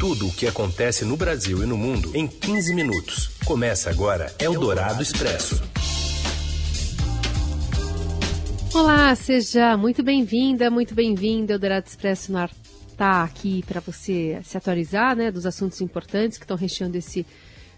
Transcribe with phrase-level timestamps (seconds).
[0.00, 3.36] Tudo o que acontece no Brasil e no mundo em 15 minutos.
[3.44, 5.62] Começa agora Eldorado Expresso.
[8.72, 11.52] Olá, seja muito bem-vinda, muito bem-vindo.
[11.52, 12.50] Eldorado Expresso no ar
[12.96, 17.26] tá aqui para você se atualizar, né, dos assuntos importantes que estão recheando esse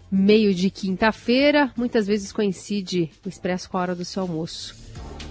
[0.09, 1.73] meio de quinta-feira.
[1.75, 4.73] Muitas vezes coincide o Expresso com a hora do seu almoço.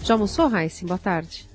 [0.05, 0.85] Já almoçou, Raíssa?
[0.85, 1.52] Boa tarde.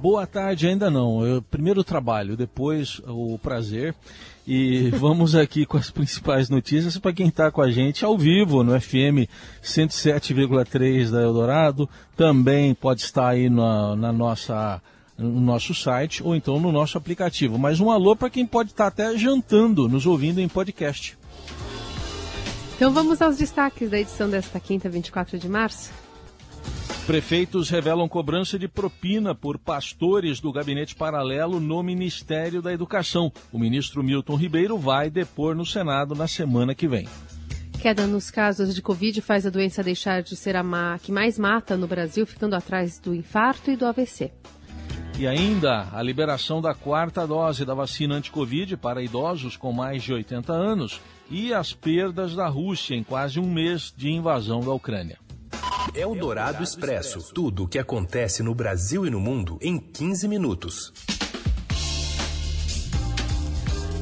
[0.00, 1.26] Boa tarde, ainda não.
[1.26, 3.94] Eu, primeiro o trabalho, depois o prazer.
[4.46, 8.64] E vamos aqui com as principais notícias para quem está com a gente ao vivo
[8.64, 9.28] no FM
[9.62, 11.86] 107,3 da Eldorado.
[12.16, 14.80] Também pode estar aí na, na nossa
[15.18, 17.58] no nosso site ou então no nosso aplicativo.
[17.58, 21.18] Mas um alô para quem pode estar tá até jantando, nos ouvindo em podcast.
[22.74, 25.90] Então vamos aos destaques da edição desta quinta, 24 de março.
[27.10, 33.32] Prefeitos revelam cobrança de propina por pastores do gabinete paralelo no Ministério da Educação.
[33.52, 37.08] O ministro Milton Ribeiro vai depor no Senado na semana que vem.
[37.82, 40.62] Queda nos casos de Covid faz a doença deixar de ser a
[41.02, 44.30] que mais mata no Brasil, ficando atrás do infarto e do AVC.
[45.18, 50.12] E ainda a liberação da quarta dose da vacina anti-Covid para idosos com mais de
[50.12, 55.18] 80 anos e as perdas da Rússia em quase um mês de invasão da Ucrânia.
[55.94, 57.32] Eldorado Expresso.
[57.34, 60.92] Tudo o que acontece no Brasil e no mundo em 15 minutos.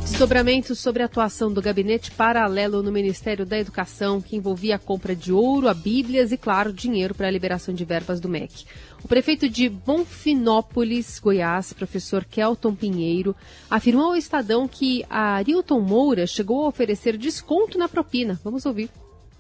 [0.02, 5.14] Desdobramentos sobre a atuação do gabinete paralelo no Ministério da Educação, que envolvia a compra
[5.14, 8.64] de ouro, a bíblias e, claro, dinheiro para a liberação de verbas do MEC.
[9.04, 13.34] O prefeito de Bonfinópolis, Goiás, professor Kelton Pinheiro,
[13.70, 18.40] afirmou ao Estadão que a Arilton Moura chegou a oferecer desconto na propina.
[18.42, 18.90] Vamos ouvir.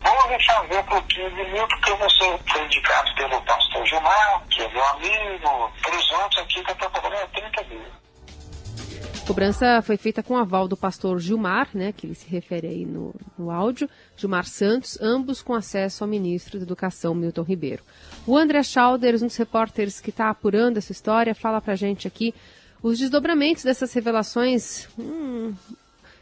[0.00, 4.84] Vamos fazer por 15 mil, porque você foi indicado pelo pastor Gilmar, que é meu
[4.88, 7.98] amigo, para os outros aqui que eu estou cobrando 30 mil.
[9.28, 13.14] Cobrança foi feita com aval do pastor Gilmar, né, que ele se refere aí no,
[13.36, 17.82] no áudio, Gilmar Santos, ambos com acesso ao ministro da Educação, Milton Ribeiro.
[18.26, 22.34] O André Schalders, um dos repórteres que está apurando essa história, fala para gente aqui
[22.82, 24.88] os desdobramentos dessas revelações.
[24.98, 25.54] Hum,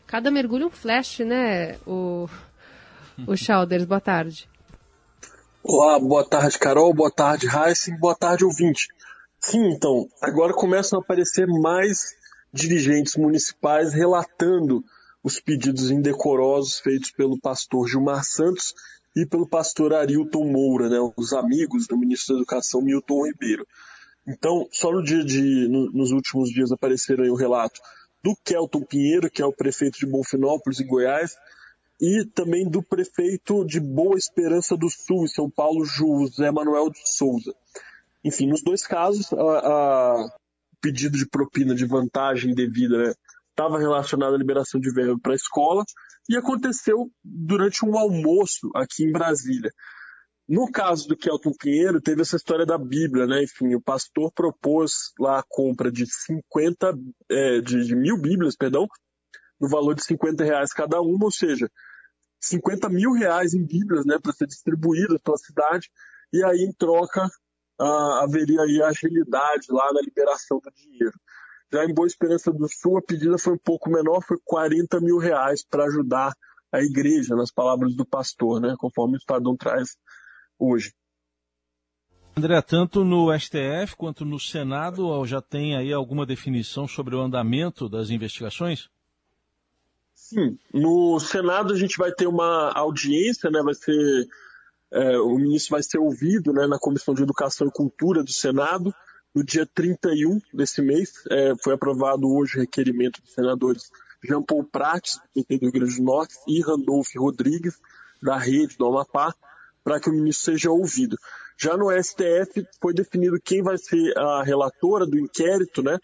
[0.05, 2.29] cada mergulho um flash, né, o,
[3.27, 3.85] o Schalders.
[3.85, 4.49] Boa tarde.
[5.63, 6.93] Olá, boa tarde, Carol.
[6.95, 7.99] Boa tarde, Heisen.
[7.99, 8.89] Boa tarde, ouvinte.
[9.41, 12.15] Sim, então, agora começam a aparecer mais
[12.53, 14.83] dirigentes municipais relatando
[15.23, 18.75] os pedidos indecorosos feitos pelo pastor Gilmar Santos
[19.15, 23.67] e pelo pastor Arilton Moura, né, os amigos do ministro da Educação Milton Ribeiro.
[24.27, 27.81] Então, só no dia de, no, nos últimos dias apareceram aí o relato
[28.23, 31.37] do Kelton Pinheiro, que é o prefeito de Bonfinópolis, em Goiás,
[32.01, 37.01] e também do prefeito de Boa Esperança do Sul, em São Paulo, José Manuel de
[37.05, 37.55] Souza.
[38.25, 40.29] Enfim, nos dois casos, a
[40.81, 43.17] pedido de propina de vantagem devida
[43.51, 45.85] estava né, relacionado à liberação de verba para a escola
[46.29, 49.71] e aconteceu durante um almoço aqui em Brasília.
[50.49, 53.43] No caso do Kelton Pinheiro, teve essa história da Bíblia, né?
[53.43, 56.95] Enfim, o pastor propôs lá a compra de 50,
[57.29, 58.87] é, de, de mil Bíblias, perdão,
[59.61, 61.71] no valor de 50 reais cada uma, ou seja,
[62.41, 65.91] 50 mil reais em Bíblias, né, para ser distribuídas pela cidade,
[66.33, 67.29] e aí em troca
[67.79, 71.19] ah, haveria aí agilidade lá na liberação do dinheiro.
[71.73, 75.19] Já em Boa Esperança do Sul, a pedida foi um pouco menor, foi 40 mil
[75.19, 76.33] reais para ajudar
[76.73, 79.97] a igreja, nas palavras do pastor, né, conforme o Estadão traz
[80.59, 80.93] hoje.
[82.37, 87.89] André, tanto no STF quanto no Senado já tem aí alguma definição sobre o andamento
[87.89, 88.91] das investigações?
[90.17, 93.63] Sim, no Senado a gente vai ter uma audiência, né?
[93.63, 94.27] Vai ser
[94.93, 98.95] é, o ministro vai ser ouvido, né, na Comissão de Educação e Cultura do Senado
[99.35, 101.13] no dia 31 desse mês.
[101.31, 103.91] É, foi aprovado hoje o requerimento dos senadores
[104.25, 107.79] Jean Paul Prates, do PT do Rio Grande do Norte, e Randolph Rodrigues,
[108.23, 109.35] da Rede do Amapá,
[109.85, 111.17] para que o ministro seja ouvido.
[111.59, 115.99] Já no STF foi definido quem vai ser a relatora do inquérito, né,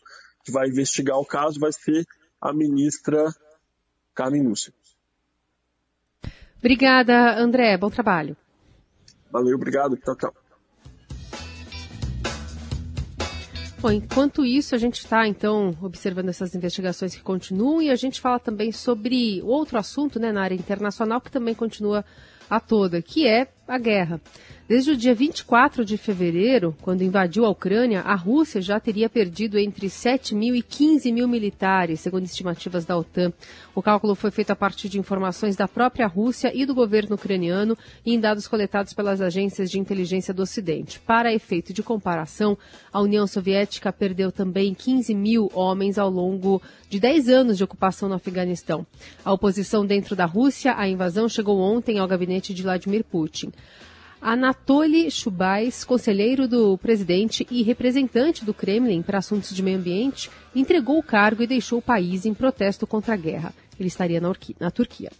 [0.45, 2.05] que vai investigar o caso, vai ser
[2.41, 3.33] a ministra
[4.15, 4.73] Carmen Lúcia.
[6.59, 7.77] Obrigada, André.
[7.77, 8.37] Bom trabalho.
[9.31, 9.97] Valeu, obrigado.
[9.97, 10.35] Tchau, tchau.
[13.81, 18.21] Bom, enquanto isso, a gente está, então, observando essas investigações que continuam e a gente
[18.21, 22.05] fala também sobre outro assunto né, na área internacional que também continua
[22.49, 24.21] a toda, que é a guerra.
[24.69, 29.59] Desde o dia 24 de fevereiro, quando invadiu a Ucrânia, a Rússia já teria perdido
[29.59, 33.33] entre 7 mil e 15 mil militares, segundo estimativas da OTAN.
[33.75, 37.77] O cálculo foi feito a partir de informações da própria Rússia e do governo ucraniano
[38.07, 41.01] e em dados coletados pelas agências de inteligência do Ocidente.
[41.01, 42.57] Para efeito de comparação,
[42.93, 48.09] a União Soviética perdeu também 15 mil homens ao longo de 10 anos de ocupação
[48.09, 48.87] no Afeganistão.
[49.25, 53.53] A oposição dentro da Rússia à invasão chegou ontem ao gabinete de Vladimir Putin.
[54.23, 60.97] Anatoly Chubais, conselheiro do presidente e representante do Kremlin para assuntos de meio ambiente, entregou
[60.97, 63.53] o cargo e deixou o país em protesto contra a guerra.
[63.77, 65.11] Ele estaria na, na Turquia.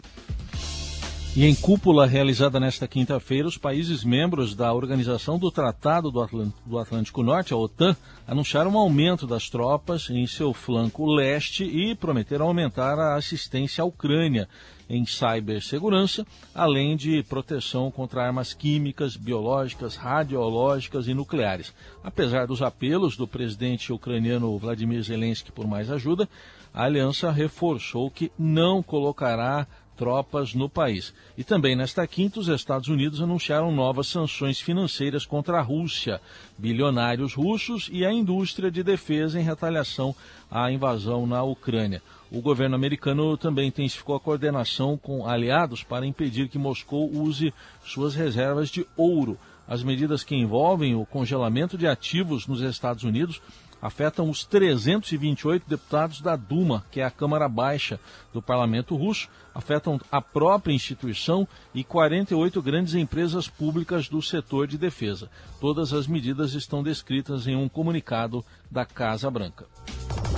[1.35, 7.23] E em cúpula realizada nesta quinta-feira, os países membros da Organização do Tratado do Atlântico
[7.23, 7.95] Norte, a OTAN,
[8.27, 13.85] anunciaram um aumento das tropas em seu flanco leste e prometeram aumentar a assistência à
[13.85, 14.47] Ucrânia
[14.87, 21.73] em cibersegurança, além de proteção contra armas químicas, biológicas, radiológicas e nucleares.
[22.03, 26.29] Apesar dos apelos do presidente ucraniano Vladimir Zelensky por mais ajuda,
[26.71, 29.65] a aliança reforçou que não colocará
[29.97, 31.13] tropas no país.
[31.37, 36.19] E também nesta quinta, os Estados Unidos anunciaram novas sanções financeiras contra a Rússia,
[36.57, 40.15] bilionários russos e a indústria de defesa em retaliação
[40.49, 42.01] à invasão na Ucrânia.
[42.31, 47.53] O governo americano também intensificou a coordenação com aliados para impedir que Moscou use
[47.85, 49.37] suas reservas de ouro.
[49.67, 53.39] As medidas que envolvem o congelamento de ativos nos Estados Unidos
[53.83, 57.99] afetam os 328 deputados da Duma, que é a Câmara Baixa
[58.31, 61.45] do Parlamento Russo, afetam a própria instituição
[61.75, 65.29] e 48 grandes empresas públicas do setor de defesa.
[65.59, 68.41] Todas as medidas estão descritas em um comunicado
[68.71, 69.65] da Casa Branca.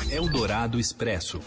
[0.10, 1.40] Eldorado Expresso.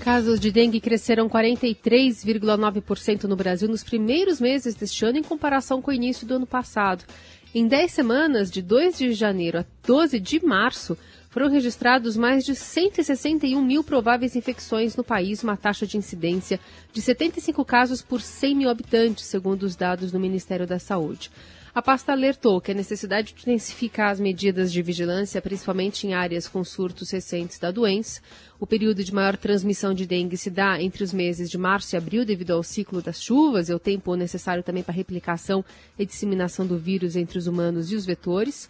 [0.00, 5.90] Casos de dengue cresceram 43,9% no Brasil nos primeiros meses deste ano em comparação com
[5.90, 7.04] o início do ano passado.
[7.54, 10.96] Em 10 semanas, de 2 de janeiro a 12 de março,
[11.28, 16.58] foram registrados mais de 161 mil prováveis infecções no país, uma taxa de incidência
[16.94, 21.30] de 75 casos por 100 mil habitantes, segundo os dados do Ministério da Saúde.
[21.74, 26.46] A pasta alertou que a necessidade de intensificar as medidas de vigilância, principalmente em áreas
[26.46, 28.20] com surtos recentes da doença.
[28.60, 31.96] O período de maior transmissão de dengue se dá entre os meses de março e
[31.96, 35.64] abril, devido ao ciclo das chuvas e o tempo necessário também para a replicação
[35.98, 38.68] e disseminação do vírus entre os humanos e os vetores.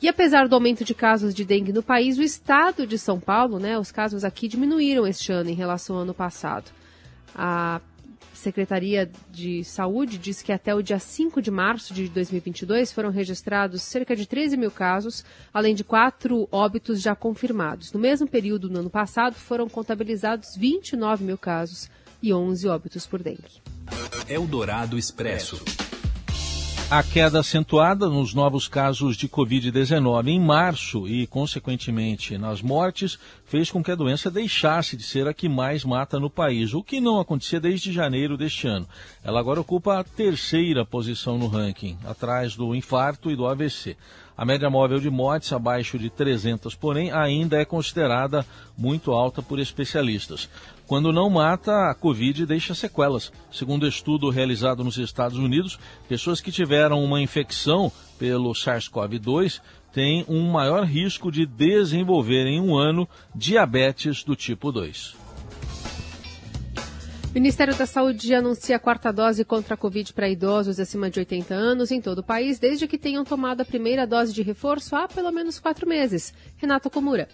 [0.00, 3.58] E apesar do aumento de casos de dengue no país, o estado de São Paulo,
[3.58, 6.70] né, os casos aqui diminuíram este ano em relação ao ano passado.
[7.34, 7.82] A
[8.34, 13.82] Secretaria de Saúde diz que até o dia 5 de março de 2022 foram registrados
[13.82, 17.92] cerca de 13 mil casos, além de quatro óbitos já confirmados.
[17.92, 21.88] No mesmo período no ano passado, foram contabilizados 29 mil casos
[22.22, 23.62] e 11 óbitos por dengue.
[24.28, 25.83] Eldorado Expresso.
[26.90, 33.70] A queda acentuada nos novos casos de Covid-19 em março e, consequentemente, nas mortes, fez
[33.70, 37.00] com que a doença deixasse de ser a que mais mata no país, o que
[37.00, 38.86] não acontecia desde janeiro deste ano.
[39.24, 43.96] Ela agora ocupa a terceira posição no ranking, atrás do infarto e do AVC.
[44.36, 48.44] A média móvel de mortes abaixo de 300, porém, ainda é considerada
[48.76, 50.48] muito alta por especialistas.
[50.86, 53.32] Quando não mata, a Covid deixa sequelas.
[53.50, 55.78] Segundo estudo realizado nos Estados Unidos,
[56.08, 59.60] pessoas que tiveram uma infecção pelo SARS-CoV-2
[59.92, 65.14] têm um maior risco de desenvolver em um ano diabetes do tipo 2.
[67.30, 71.18] O Ministério da Saúde anuncia a quarta dose contra a Covid para idosos acima de
[71.18, 74.94] 80 anos em todo o país, desde que tenham tomado a primeira dose de reforço
[74.94, 76.32] há pelo menos quatro meses.
[76.58, 77.26] Renato Comura.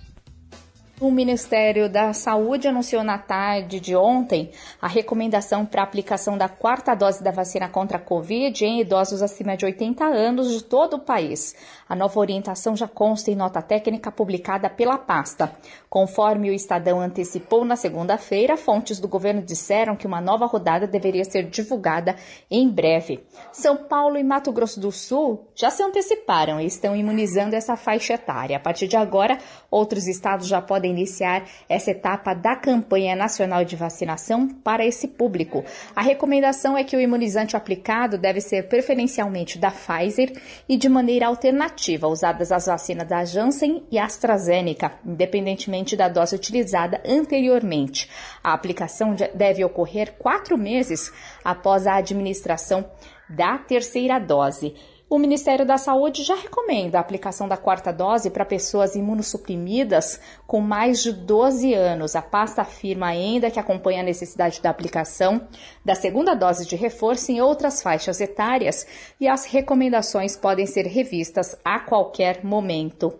[1.00, 4.50] O Ministério da Saúde anunciou na tarde de ontem
[4.82, 9.56] a recomendação para aplicação da quarta dose da vacina contra a Covid em idosos acima
[9.56, 11.56] de 80 anos de todo o país.
[11.88, 15.50] A nova orientação já consta em nota técnica publicada pela pasta.
[15.88, 21.24] Conforme o Estadão antecipou na segunda-feira, fontes do governo disseram que uma nova rodada deveria
[21.24, 22.14] ser divulgada
[22.50, 23.24] em breve.
[23.50, 28.12] São Paulo e Mato Grosso do Sul já se anteciparam e estão imunizando essa faixa
[28.12, 28.58] etária.
[28.58, 29.38] A partir de agora,
[29.70, 35.64] outros estados já podem iniciar essa etapa da campanha nacional de vacinação para esse público.
[35.94, 40.32] A recomendação é que o imunizante aplicado deve ser preferencialmente da Pfizer
[40.68, 47.00] e de maneira alternativa, usadas as vacinas da Janssen e AstraZeneca, independentemente da dose utilizada
[47.06, 48.10] anteriormente.
[48.42, 51.12] A aplicação deve ocorrer quatro meses
[51.44, 52.90] após a administração
[53.28, 54.74] da terceira dose.
[55.12, 60.60] O Ministério da Saúde já recomenda a aplicação da quarta dose para pessoas imunossuprimidas com
[60.60, 62.14] mais de 12 anos.
[62.14, 65.48] A pasta afirma ainda que acompanha a necessidade da aplicação
[65.84, 68.86] da segunda dose de reforço em outras faixas etárias
[69.18, 73.12] e as recomendações podem ser revistas a qualquer momento.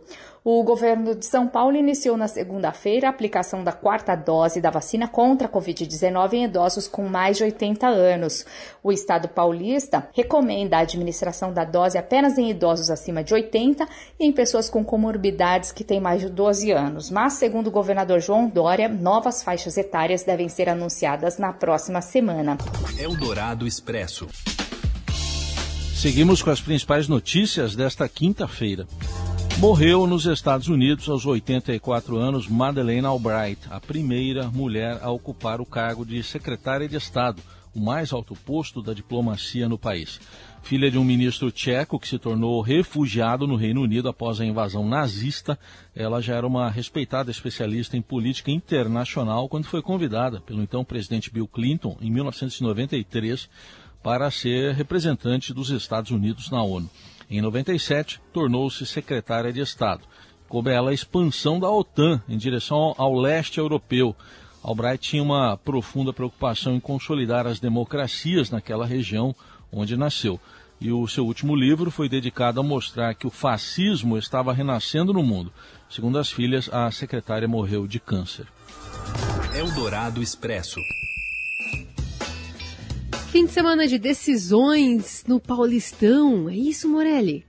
[0.43, 5.07] O governo de São Paulo iniciou na segunda-feira a aplicação da quarta dose da vacina
[5.07, 8.47] contra a Covid-19 em idosos com mais de 80 anos.
[8.83, 13.87] O estado paulista recomenda a administração da dose apenas em idosos acima de 80
[14.19, 17.11] e em pessoas com comorbidades que têm mais de 12 anos.
[17.11, 22.57] Mas, segundo o governador João Dória, novas faixas etárias devem ser anunciadas na próxima semana.
[22.99, 24.27] Eldorado Expresso.
[25.95, 28.87] Seguimos com as principais notícias desta quinta-feira.
[29.61, 35.67] Morreu nos Estados Unidos aos 84 anos Madeleine Albright, a primeira mulher a ocupar o
[35.67, 37.43] cargo de secretária de Estado,
[37.75, 40.19] o mais alto posto da diplomacia no país.
[40.63, 44.89] Filha de um ministro tcheco que se tornou refugiado no Reino Unido após a invasão
[44.89, 45.59] nazista,
[45.95, 51.31] ela já era uma respeitada especialista em política internacional quando foi convidada pelo então presidente
[51.31, 53.47] Bill Clinton, em 1993,
[54.03, 56.89] para ser representante dos Estados Unidos na ONU.
[57.31, 60.03] Em 97, tornou-se secretária de Estado.
[60.49, 64.17] Coube ela a expansão da OTAN em direção ao leste europeu.
[64.63, 69.35] Albright tinha uma profunda preocupação em consolidar as democracias naquela região
[69.73, 70.41] onde nasceu.
[70.81, 75.23] E o seu último livro foi dedicado a mostrar que o fascismo estava renascendo no
[75.23, 75.53] mundo.
[75.89, 78.47] Segundo as filhas, a secretária morreu de câncer.
[79.55, 80.81] Eldorado Expresso.
[83.31, 86.49] Fim de semana de decisões no Paulistão.
[86.49, 87.47] É isso, Morelli?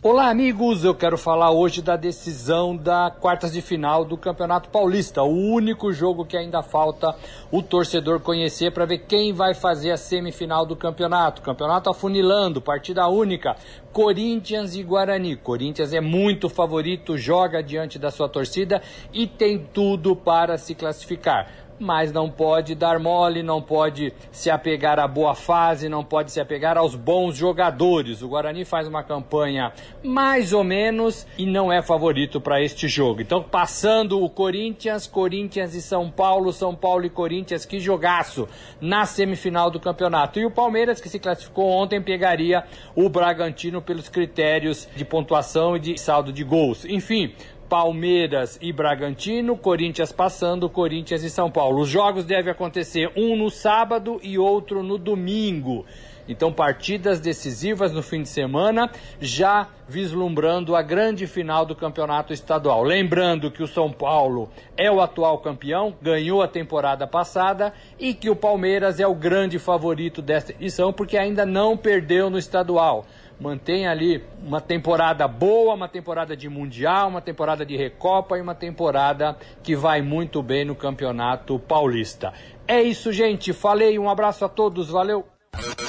[0.00, 0.84] Olá, amigos.
[0.84, 5.24] Eu quero falar hoje da decisão da quartas de final do Campeonato Paulista.
[5.24, 7.16] O único jogo que ainda falta
[7.50, 11.42] o torcedor conhecer para ver quem vai fazer a semifinal do campeonato.
[11.42, 13.56] Campeonato afunilando, partida única.
[13.92, 15.34] Corinthians e Guarani.
[15.34, 18.80] Corinthians é muito favorito, joga diante da sua torcida
[19.12, 24.98] e tem tudo para se classificar mas não pode dar mole, não pode se apegar
[24.98, 28.22] à boa fase, não pode se apegar aos bons jogadores.
[28.22, 33.20] O Guarani faz uma campanha mais ou menos e não é favorito para este jogo.
[33.20, 38.48] Então, passando o Corinthians, Corinthians e São Paulo, São Paulo e Corinthians, que jogaço
[38.80, 40.38] na semifinal do campeonato.
[40.38, 42.64] E o Palmeiras, que se classificou ontem, pegaria
[42.94, 46.84] o Bragantino pelos critérios de pontuação e de saldo de gols.
[46.84, 47.34] Enfim,
[47.68, 51.80] Palmeiras e Bragantino, Corinthians passando, Corinthians e São Paulo.
[51.80, 55.84] Os jogos devem acontecer um no sábado e outro no domingo.
[56.28, 62.82] Então, partidas decisivas no fim de semana, já vislumbrando a grande final do campeonato estadual.
[62.82, 68.28] Lembrando que o São Paulo é o atual campeão, ganhou a temporada passada e que
[68.28, 73.06] o Palmeiras é o grande favorito desta edição, porque ainda não perdeu no estadual
[73.40, 78.54] mantém ali uma temporada boa, uma temporada de Mundial, uma temporada de Recopa e uma
[78.54, 82.32] temporada que vai muito bem no Campeonato Paulista.
[82.66, 83.52] É isso, gente.
[83.52, 85.26] Falei, um abraço a todos, valeu.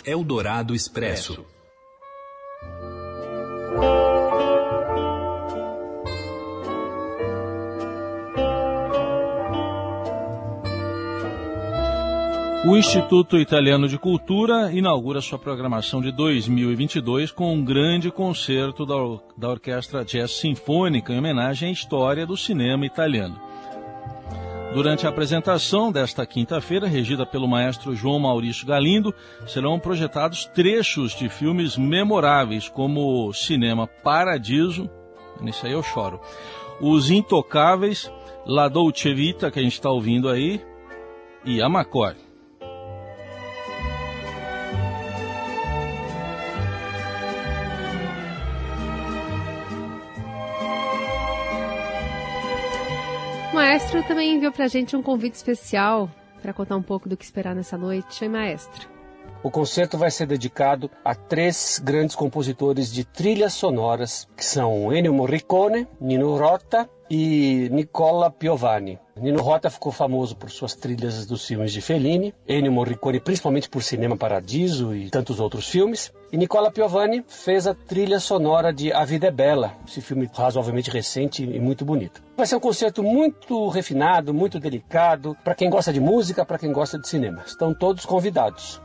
[0.06, 1.46] Eldorado Expresso.
[12.68, 18.94] O Instituto Italiano de Cultura inaugura sua programação de 2022 com um grande concerto da,
[18.94, 23.40] or da Orquestra Jazz Sinfônica em homenagem à história do cinema italiano.
[24.74, 29.16] Durante a apresentação desta quinta-feira, regida pelo maestro João Maurício Galindo,
[29.48, 34.90] serão projetados trechos de filmes memoráveis como Cinema Paradiso,
[35.40, 36.20] nisso aí eu choro,
[36.82, 38.12] Os Intocáveis,
[38.46, 40.62] La Dolce Vita, que a gente está ouvindo aí,
[41.46, 42.27] e Amacor.
[53.78, 56.10] Maestro também enviou pra gente um convite especial
[56.42, 58.24] para contar um pouco do que esperar nessa noite.
[58.24, 58.90] Oi, maestro.
[59.44, 65.14] O concerto vai ser dedicado a três grandes compositores de trilhas sonoras, que são Ennio
[65.14, 69.00] Morricone, Nino Rota e Nicola Piovani.
[69.16, 73.82] Nino Rota ficou famoso por suas trilhas dos filmes de Fellini, Ennio Morricone principalmente por
[73.82, 79.04] Cinema Paradiso e tantos outros filmes, e Nicola Piovani fez a trilha sonora de A
[79.06, 82.22] Vida é Bela, esse filme razoavelmente recente e muito bonito.
[82.36, 86.72] Vai ser um concerto muito refinado, muito delicado, para quem gosta de música, para quem
[86.72, 87.44] gosta de cinema.
[87.46, 88.80] Estão todos convidados.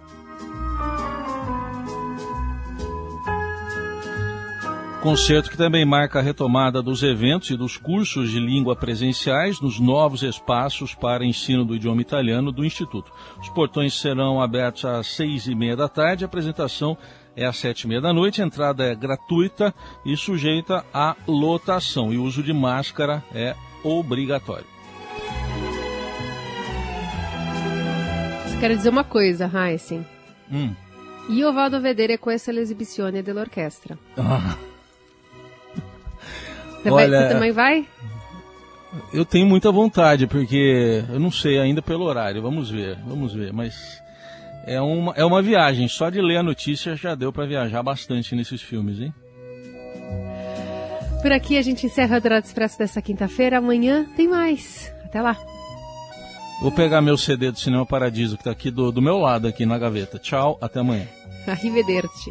[5.02, 9.80] Concerto que também marca a retomada dos eventos e dos cursos de língua presenciais nos
[9.80, 13.10] novos espaços para ensino do idioma italiano do Instituto.
[13.40, 16.22] Os portões serão abertos às seis e meia da tarde.
[16.22, 16.96] A apresentação
[17.34, 19.74] é às sete e meia da noite, a entrada é gratuita
[20.06, 22.12] e sujeita à lotação.
[22.12, 24.66] E o uso de máscara é obrigatório.
[28.60, 30.06] Quero dizer uma coisa, Heisen.
[30.48, 30.72] Hum.
[31.28, 33.98] Io vado a vedere questa l'esibizione dell'orchestra.
[34.16, 34.56] Ah.
[36.82, 37.86] Você, vai- Olha, você também vai?
[39.12, 42.42] Eu tenho muita vontade, porque eu não sei ainda pelo horário.
[42.42, 43.52] Vamos ver, vamos ver.
[43.52, 44.02] Mas
[44.66, 45.88] é uma, é uma viagem.
[45.88, 49.14] Só de ler a notícia já deu para viajar bastante nesses filmes, hein?
[51.22, 53.58] Por aqui a gente encerra o Dourado Expresso dessa quinta-feira.
[53.58, 54.92] Amanhã tem mais.
[55.04, 55.36] Até lá.
[56.60, 59.64] Vou pegar meu CD do Cinema Paradiso, que tá aqui do, do meu lado, aqui
[59.64, 60.18] na gaveta.
[60.18, 61.06] Tchau, até amanhã.
[61.46, 62.30] Arrivederci.